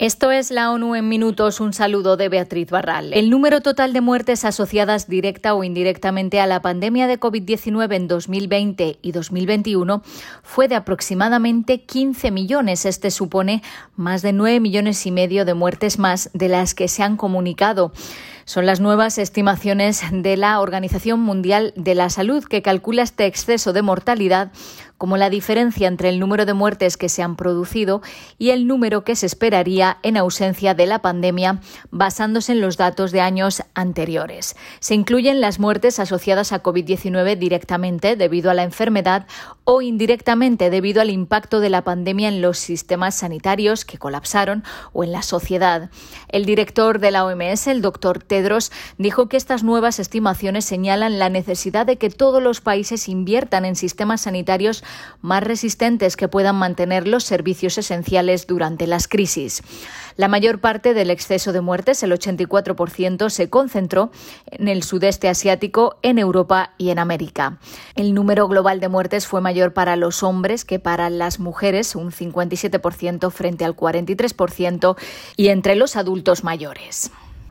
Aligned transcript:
Esto 0.00 0.30
es 0.30 0.50
la 0.50 0.70
ONU 0.70 0.94
en 0.94 1.10
minutos. 1.10 1.60
Un 1.60 1.74
saludo 1.74 2.16
de 2.16 2.30
Beatriz 2.30 2.70
Barral. 2.70 3.12
El 3.12 3.28
número 3.28 3.60
total 3.60 3.92
de 3.92 4.00
muertes 4.00 4.46
asociadas 4.46 5.10
directa 5.10 5.52
o 5.52 5.62
indirectamente 5.62 6.40
a 6.40 6.46
la 6.46 6.62
pandemia 6.62 7.06
de 7.06 7.20
COVID-19 7.20 7.94
en 7.94 8.08
2020 8.08 8.98
y 9.02 9.12
2021 9.12 10.02
fue 10.42 10.68
de 10.68 10.76
aproximadamente 10.76 11.82
15 11.82 12.30
millones. 12.30 12.86
Este 12.86 13.10
supone 13.10 13.62
más 13.94 14.22
de 14.22 14.32
9 14.32 14.60
millones 14.60 15.04
y 15.04 15.10
medio 15.10 15.44
de 15.44 15.52
muertes 15.52 15.98
más 15.98 16.30
de 16.32 16.48
las 16.48 16.74
que 16.74 16.88
se 16.88 17.02
han 17.02 17.18
comunicado. 17.18 17.92
Son 18.46 18.64
las 18.64 18.80
nuevas 18.80 19.18
estimaciones 19.18 20.02
de 20.10 20.38
la 20.38 20.60
Organización 20.60 21.20
Mundial 21.20 21.74
de 21.76 21.94
la 21.94 22.08
Salud 22.08 22.42
que 22.42 22.62
calcula 22.62 23.02
este 23.02 23.26
exceso 23.26 23.74
de 23.74 23.82
mortalidad 23.82 24.50
como 25.00 25.16
la 25.16 25.30
diferencia 25.30 25.88
entre 25.88 26.10
el 26.10 26.20
número 26.20 26.44
de 26.44 26.52
muertes 26.52 26.98
que 26.98 27.08
se 27.08 27.22
han 27.22 27.34
producido 27.34 28.02
y 28.36 28.50
el 28.50 28.66
número 28.66 29.02
que 29.02 29.16
se 29.16 29.24
esperaría 29.24 29.96
en 30.02 30.18
ausencia 30.18 30.74
de 30.74 30.84
la 30.84 31.00
pandemia, 31.00 31.62
basándose 31.90 32.52
en 32.52 32.60
los 32.60 32.76
datos 32.76 33.10
de 33.10 33.22
años 33.22 33.62
anteriores. 33.72 34.56
Se 34.78 34.94
incluyen 34.94 35.40
las 35.40 35.58
muertes 35.58 35.98
asociadas 36.00 36.52
a 36.52 36.62
COVID-19 36.62 37.38
directamente 37.38 38.14
debido 38.14 38.50
a 38.50 38.54
la 38.54 38.62
enfermedad 38.62 39.26
o 39.64 39.80
indirectamente 39.80 40.68
debido 40.68 41.00
al 41.00 41.08
impacto 41.08 41.60
de 41.60 41.70
la 41.70 41.82
pandemia 41.82 42.28
en 42.28 42.42
los 42.42 42.58
sistemas 42.58 43.14
sanitarios 43.14 43.86
que 43.86 43.96
colapsaron 43.96 44.64
o 44.92 45.02
en 45.02 45.12
la 45.12 45.22
sociedad. 45.22 45.88
El 46.28 46.44
director 46.44 46.98
de 46.98 47.10
la 47.10 47.24
OMS, 47.24 47.68
el 47.68 47.80
doctor 47.80 48.22
Tedros, 48.22 48.70
dijo 48.98 49.30
que 49.30 49.38
estas 49.38 49.62
nuevas 49.62 49.98
estimaciones 49.98 50.66
señalan 50.66 51.18
la 51.18 51.30
necesidad 51.30 51.86
de 51.86 51.96
que 51.96 52.10
todos 52.10 52.42
los 52.42 52.60
países 52.60 53.08
inviertan 53.08 53.64
en 53.64 53.76
sistemas 53.76 54.20
sanitarios 54.20 54.84
más 55.22 55.42
resistentes 55.42 56.16
que 56.16 56.28
puedan 56.28 56.56
mantener 56.56 57.06
los 57.06 57.24
servicios 57.24 57.78
esenciales 57.78 58.46
durante 58.46 58.86
las 58.86 59.08
crisis. 59.08 59.62
La 60.16 60.28
mayor 60.28 60.60
parte 60.60 60.94
del 60.94 61.10
exceso 61.10 61.52
de 61.52 61.60
muertes, 61.60 62.02
el 62.02 62.12
84%, 62.12 63.30
se 63.30 63.50
concentró 63.50 64.10
en 64.46 64.68
el 64.68 64.82
sudeste 64.82 65.28
asiático, 65.28 65.98
en 66.02 66.18
Europa 66.18 66.72
y 66.78 66.90
en 66.90 66.98
América. 66.98 67.58
El 67.94 68.14
número 68.14 68.48
global 68.48 68.80
de 68.80 68.88
muertes 68.88 69.26
fue 69.26 69.40
mayor 69.40 69.72
para 69.72 69.96
los 69.96 70.22
hombres 70.22 70.64
que 70.64 70.78
para 70.78 71.10
las 71.10 71.38
mujeres, 71.38 71.94
un 71.94 72.10
57% 72.12 73.30
frente 73.30 73.64
al 73.64 73.76
43%, 73.76 74.96
y 75.36 75.48
entre 75.48 75.74
los 75.74 75.96
adultos 75.96 76.44
mayores. 76.44 77.10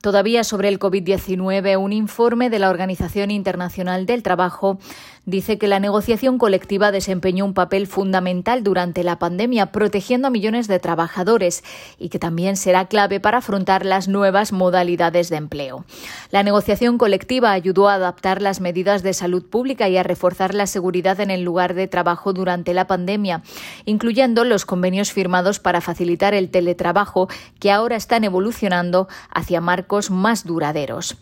Todavía 0.00 0.44
sobre 0.44 0.68
el 0.68 0.78
COVID-19, 0.78 1.78
un 1.78 1.92
informe 1.92 2.48
de 2.48 2.58
la 2.58 2.70
Organización 2.70 3.30
Internacional 3.30 4.06
del 4.06 4.22
Trabajo 4.22 4.78
dice 5.26 5.58
que 5.58 5.68
la 5.68 5.80
negociación 5.80 6.38
colectiva 6.38 6.90
desempeñó 6.90 7.44
un 7.44 7.54
papel 7.54 7.86
fundamental 7.86 8.62
durante 8.62 9.04
la 9.04 9.18
pandemia, 9.18 9.66
protegiendo 9.72 10.28
a 10.28 10.30
millones 10.30 10.66
de 10.66 10.78
trabajadores 10.78 11.62
y 11.98 12.08
que 12.08 12.18
también 12.18 12.56
será 12.56 12.86
clave 12.86 13.20
para 13.20 13.38
afrontar 13.38 13.84
las 13.84 14.08
nuevas 14.08 14.52
modalidades 14.52 15.28
de 15.28 15.36
empleo. 15.36 15.84
La 16.30 16.42
negociación 16.42 16.98
colectiva 16.98 17.52
ayudó 17.52 17.88
a 17.88 17.94
adaptar 17.94 18.42
las 18.42 18.60
medidas 18.60 19.02
de 19.02 19.14
salud 19.14 19.44
pública 19.44 19.88
y 19.88 19.96
a 19.96 20.02
reforzar 20.02 20.54
la 20.54 20.66
seguridad 20.66 21.20
en 21.20 21.30
el 21.30 21.42
lugar 21.42 21.74
de 21.74 21.86
trabajo 21.86 22.32
durante 22.32 22.74
la 22.74 22.86
pandemia, 22.86 23.42
incluyendo 23.84 24.44
los 24.44 24.64
convenios 24.64 25.12
firmados 25.12 25.60
para 25.60 25.80
facilitar 25.80 26.34
el 26.34 26.50
teletrabajo 26.50 27.28
que 27.58 27.70
ahora 27.70 27.96
están 27.96 28.24
evolucionando 28.24 29.08
hacia 29.30 29.60
marcos 29.60 30.10
más 30.10 30.44
duraderos. 30.44 31.16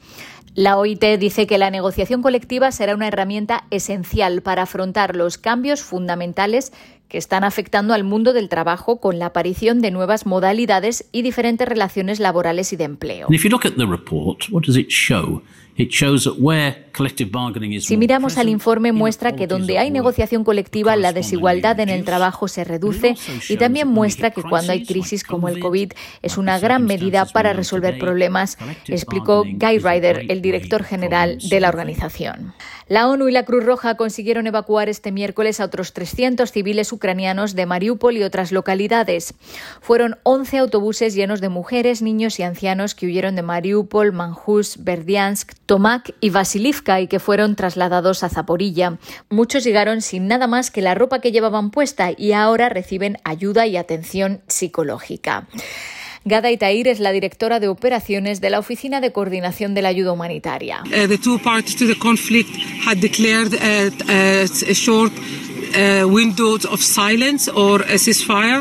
La 0.54 0.76
OIT 0.76 1.04
dice 1.20 1.46
que 1.46 1.56
la 1.56 1.70
negociación 1.70 2.20
colectiva 2.20 2.72
será 2.72 2.94
una 2.94 3.06
herramienta 3.06 3.64
esencial 3.70 3.87
para 4.42 4.62
afrontar 4.62 5.16
los 5.16 5.38
cambios 5.38 5.82
fundamentales 5.82 6.72
que 7.08 7.18
están 7.18 7.42
afectando 7.42 7.94
al 7.94 8.04
mundo 8.04 8.32
del 8.32 8.48
trabajo 8.48 9.00
con 9.00 9.18
la 9.18 9.26
aparición 9.26 9.80
de 9.80 9.90
nuevas 9.90 10.26
modalidades 10.26 11.08
y 11.10 11.22
diferentes 11.22 11.66
relaciones 11.66 12.20
laborales 12.20 12.72
y 12.72 12.76
de 12.76 12.84
empleo. 12.84 13.28
Si 17.80 17.96
miramos 17.96 18.38
al 18.38 18.48
informe 18.48 18.92
muestra 18.92 19.36
que 19.36 19.46
donde 19.46 19.78
hay 19.78 19.90
negociación 19.90 20.42
colectiva 20.42 20.96
la 20.96 21.12
desigualdad 21.12 21.78
en 21.78 21.88
el 21.88 22.04
trabajo 22.04 22.48
se 22.48 22.64
reduce 22.64 23.14
y 23.48 23.56
también 23.56 23.86
muestra 23.86 24.32
que 24.32 24.42
cuando 24.42 24.72
hay 24.72 24.84
crisis 24.84 25.22
como 25.22 25.48
el 25.48 25.60
COVID 25.60 25.92
es 26.22 26.38
una 26.38 26.58
gran 26.58 26.86
medida 26.86 27.24
para 27.26 27.52
resolver 27.52 27.98
problemas, 27.98 28.58
explicó 28.88 29.44
Guy 29.44 29.78
Ryder, 29.78 30.26
el 30.28 30.42
director 30.42 30.82
general 30.82 31.38
de 31.38 31.60
la 31.60 31.68
organización. 31.68 32.54
La 32.88 33.06
ONU 33.08 33.28
y 33.28 33.32
la 33.32 33.44
Cruz 33.44 33.64
Roja 33.64 33.96
consiguieron 33.96 34.46
evacuar 34.46 34.88
este 34.88 35.12
miércoles 35.12 35.60
a 35.60 35.66
otros 35.66 35.92
300 35.92 36.50
civiles 36.50 36.90
ucranianos 36.90 37.54
de 37.54 37.66
Mariupol 37.66 38.16
y 38.16 38.22
otras 38.22 38.50
localidades. 38.50 39.34
Fueron 39.82 40.16
11 40.22 40.56
autobuses 40.58 41.14
llenos 41.14 41.42
de 41.42 41.50
mujeres, 41.50 42.00
niños 42.00 42.40
y 42.40 42.44
ancianos 42.44 42.94
que 42.94 43.06
huyeron 43.06 43.36
de 43.36 43.42
Mariupol, 43.42 44.12
Manjus, 44.12 44.82
Berdiansk, 44.82 45.52
Tomak 45.66 46.14
y 46.20 46.30
Vasilivka 46.30 46.87
y 47.00 47.06
que 47.06 47.18
fueron 47.18 47.56
trasladados 47.56 48.22
a 48.22 48.28
Zaporilla. 48.28 48.98
Muchos 49.28 49.64
llegaron 49.64 50.00
sin 50.00 50.26
nada 50.26 50.46
más 50.46 50.70
que 50.70 50.80
la 50.80 50.94
ropa 50.94 51.20
que 51.20 51.32
llevaban 51.32 51.70
puesta 51.70 52.10
y 52.16 52.32
ahora 52.32 52.68
reciben 52.68 53.18
ayuda 53.24 53.66
y 53.66 53.76
atención 53.76 54.40
psicológica. 54.46 55.46
Gada 56.24 56.50
Itair 56.50 56.88
es 56.88 57.00
la 57.00 57.12
directora 57.12 57.60
de 57.60 57.68
operaciones 57.68 58.40
de 58.40 58.50
la 58.50 58.58
Oficina 58.58 59.00
de 59.00 59.12
Coordinación 59.12 59.74
de 59.74 59.82
la 59.82 59.88
Ayuda 59.88 60.12
Humanitaria. 60.12 60.82
Uh, 60.84 61.06
Uh, 64.08 65.47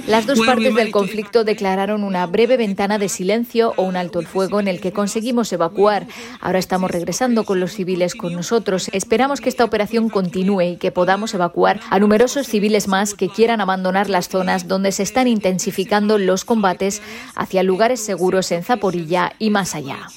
Las 0.07 0.25
dos 0.25 0.39
partes 0.39 0.75
del 0.75 0.91
conflicto 0.91 1.43
declararon 1.43 2.03
una 2.03 2.25
breve 2.25 2.57
ventana 2.57 2.97
de 2.97 3.09
silencio 3.09 3.73
o 3.77 3.83
un 3.83 3.95
alto 3.95 4.19
el 4.19 4.27
fuego 4.27 4.59
en 4.59 4.67
el 4.67 4.81
que 4.81 4.91
conseguimos 4.91 5.51
evacuar. 5.53 6.07
Ahora 6.41 6.59
estamos 6.59 6.91
regresando 6.91 7.45
con 7.45 7.59
los 7.59 7.73
civiles 7.73 8.15
con 8.15 8.33
nosotros. 8.33 8.89
Esperamos 8.91 9.41
que 9.41 9.49
esta 9.49 9.63
operación 9.63 10.09
continúe 10.09 10.61
y 10.61 10.77
que 10.77 10.91
podamos 10.91 11.33
evacuar 11.33 11.79
a 11.89 11.99
numerosos 11.99 12.47
civiles 12.47 12.87
más 12.87 13.13
que 13.13 13.29
quieran 13.29 13.61
abandonar 13.61 14.09
las 14.09 14.29
zonas 14.29 14.67
donde 14.67 14.91
se 14.91 15.03
están 15.03 15.27
intensificando 15.27 16.17
los 16.17 16.45
combates 16.45 17.01
hacia 17.35 17.63
lugares 17.63 18.03
seguros 18.03 18.51
en 18.51 18.63
Zaporilla 18.63 19.33
y 19.39 19.49
más 19.49 19.75
allá. 19.75 20.07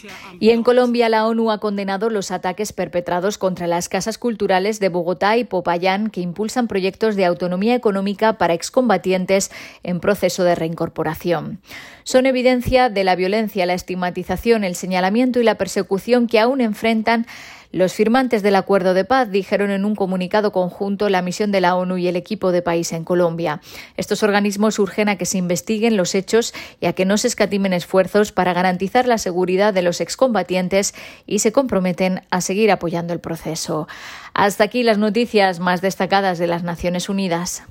Y 0.41 0.51
en 0.51 0.63
Colombia 0.63 1.09
la 1.09 1.27
ONU 1.27 1.51
ha 1.51 1.59
condenado 1.59 2.11
los 2.11 2.31
ataques 2.31 2.73
perpetrados 2.73 3.39
contra 3.39 3.67
las 3.67 3.89
casas 3.89 4.19
culturales 4.19 4.81
de 4.81 4.89
Bogotá 4.89 5.37
y 5.37 5.45
Popayán 5.45 6.11
que 6.11 6.21
impulsan 6.21 6.67
proyectos 6.67 6.80
proyectos 6.81 7.15
de 7.15 7.27
autonomía 7.27 7.75
económica 7.75 8.39
para 8.39 8.55
excombatientes 8.55 9.51
en 9.83 10.01
proceso 10.01 10.45
de 10.45 10.55
reincorporación. 10.55 11.61
Son 12.05 12.25
evidencia 12.25 12.89
de 12.89 13.05
la 13.05 13.17
violencia, 13.17 13.67
la 13.67 13.75
estigmatización, 13.75 14.65
el 14.65 14.75
señalamiento 14.75 15.41
y 15.41 15.45
la 15.45 15.57
persecución 15.57 16.27
que 16.27 16.41
aún 16.41 16.63
enfrentan 16.63 17.27
los 17.73 17.93
firmantes 17.93 18.43
del 18.43 18.57
acuerdo 18.57 18.95
de 18.95 19.05
paz 19.05 19.31
dijeron 19.31 19.71
en 19.71 19.85
un 19.85 19.95
comunicado 19.95 20.51
conjunto 20.51 21.09
la 21.09 21.23
misión 21.23 21.53
de 21.53 21.61
la 21.61 21.77
ONU 21.77 21.99
y 21.99 22.09
el 22.09 22.17
equipo 22.17 22.51
de 22.51 22.63
país 22.63 22.93
en 22.93 23.05
Colombia. 23.05 23.61
Estos 23.97 24.25
organismos 24.25 24.79
urgen 24.81 25.09
a 25.09 25.17
que 25.17 25.27
se 25.27 25.39
investiguen 25.39 25.97
los 25.97 26.17
hechos 26.17 26.53
y 26.81 26.87
a 26.87 26.95
que 26.95 27.05
no 27.05 27.17
se 27.17 27.29
escatimen 27.29 27.73
esfuerzos 27.73 28.33
para 28.33 28.55
garantizar 28.55 29.07
la 29.07 29.19
seguridad 29.19 29.73
de 29.73 29.83
los 29.83 30.01
excombatientes 30.01 30.95
y 31.27 31.39
se 31.39 31.53
comprometen 31.53 32.23
a 32.31 32.41
seguir 32.41 32.73
apoyando 32.73 33.13
el 33.13 33.21
proceso. 33.21 33.87
Hasta 34.35 34.65
aquí 34.65 34.83
las 34.83 34.99
noticias 34.99 35.61
más 35.61 35.81
destacadas 35.81 36.39
de 36.39 36.49
las 36.49 36.65
Naciones 36.65 37.09
Unidas. 37.09 37.63